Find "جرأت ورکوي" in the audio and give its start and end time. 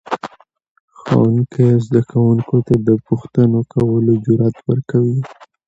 4.25-5.19